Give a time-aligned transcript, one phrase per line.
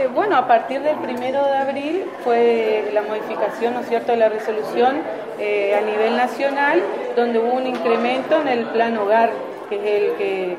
[0.00, 4.18] Eh, bueno, a partir del primero de abril fue la modificación, ¿no es cierto?, de
[4.18, 4.96] la resolución
[5.38, 6.82] eh, a nivel nacional,
[7.14, 9.30] donde hubo un incremento en el plan hogar,
[9.68, 10.56] que es el que,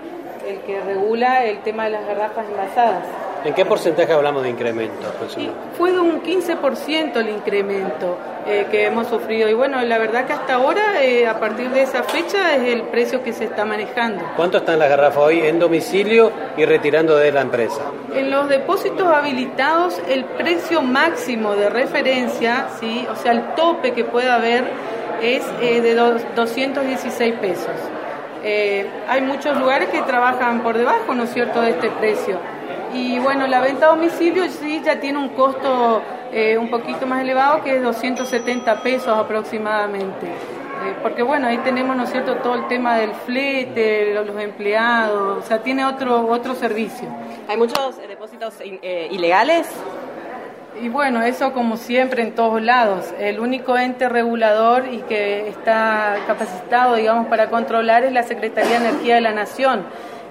[0.47, 3.03] el que regula el tema de las garrafas envasadas.
[3.43, 5.07] ¿En qué porcentaje hablamos de incremento?
[5.35, 9.49] Y fue de un 15% el incremento eh, que hemos sufrido.
[9.49, 12.83] Y bueno, la verdad que hasta ahora, eh, a partir de esa fecha, es el
[12.83, 14.23] precio que se está manejando.
[14.35, 17.81] ¿Cuánto están las garrafas hoy en domicilio y retirando de la empresa?
[18.13, 23.07] En los depósitos habilitados, el precio máximo de referencia, ¿sí?
[23.11, 24.65] o sea, el tope que pueda haber,
[25.21, 27.75] es eh, de 216 pesos.
[29.07, 32.39] hay muchos lugares que trabajan por debajo, ¿no es cierto?, de este precio.
[32.93, 36.01] Y bueno, la venta a domicilio sí ya tiene un costo
[36.33, 40.27] eh, un poquito más elevado, que es 270 pesos aproximadamente.
[40.27, 45.43] Eh, porque bueno, ahí tenemos, ¿no es cierto?, todo el tema del flete, los, empleados,
[45.43, 47.07] o sea, tiene otro, otro servicio.
[47.47, 48.55] ¿Hay muchos eh, depósitos
[49.11, 49.67] ilegales?
[50.81, 53.13] Y bueno, eso como siempre en todos lados.
[53.19, 58.89] El único ente regulador y que está capacitado, digamos, para controlar es la Secretaría de
[58.89, 59.85] Energía de la Nación.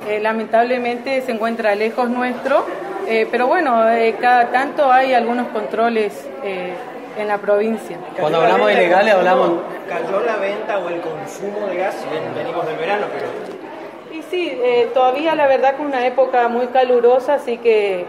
[0.09, 2.65] Eh, lamentablemente se encuentra lejos nuestro,
[3.07, 7.99] eh, pero bueno, eh, cada tanto hay algunos controles en la provincia.
[8.19, 9.61] Cuando hablamos de ilegales hablamos...
[9.89, 11.97] ¿Cayó la venta o el consumo de gas?
[12.35, 14.19] Venimos del verano, pero...
[14.19, 14.59] Y sí,
[14.95, 18.07] todavía la verdad que es una época muy calurosa, así que...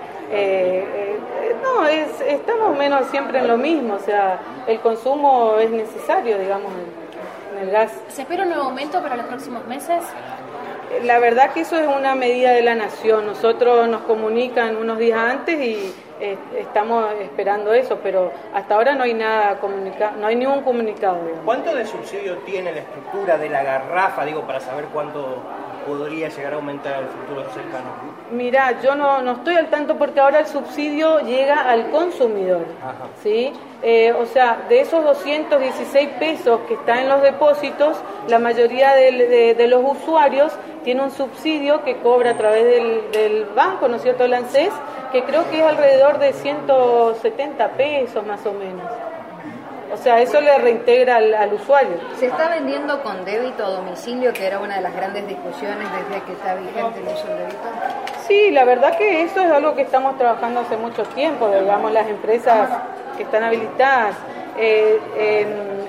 [1.61, 6.71] no, es, estamos menos siempre en lo mismo, o sea, el consumo es necesario, digamos,
[7.53, 7.91] en el gas.
[8.07, 10.01] ¿Se espera un nuevo aumento para los próximos meses?
[11.03, 13.25] La verdad que eso es una medida de la nación.
[13.25, 19.03] Nosotros nos comunican unos días antes y eh, estamos esperando eso, pero hasta ahora no
[19.03, 21.17] hay nada comunicado, no hay ningún comunicado.
[21.43, 25.37] ¿Cuánto de subsidio tiene la estructura de la garrafa, digo, para saber cuánto
[25.85, 27.89] podría llegar a aumentar en el futuro cercano?
[28.31, 32.65] Mira, yo no, no estoy al tanto porque ahora el subsidio llega al consumidor,
[33.21, 33.51] ¿sí?
[33.83, 39.67] Eh, o sea, de esos 216 pesos que están en los depósitos, la mayoría de,
[39.67, 40.53] los usuarios
[40.83, 44.71] tiene un subsidio que cobra a través del, banco, ¿no es cierto?, el ANSES,
[45.11, 48.85] que creo que es alrededor de 170 pesos más o menos.
[49.93, 51.97] O sea, eso le reintegra al, usuario.
[52.17, 56.23] ¿Se está vendiendo con débito a domicilio, que era una de las grandes discusiones desde
[56.23, 57.59] que está vigente el uso del débito?
[58.25, 62.07] Sí, la verdad que eso es algo que estamos trabajando hace mucho tiempo, digamos, las
[62.07, 62.69] empresas
[63.17, 64.15] que están habilitadas.
[64.57, 64.99] Eh,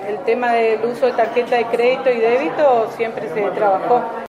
[0.07, 4.01] el tema del uso de tarjeta de crédito y débito siempre se trabajó.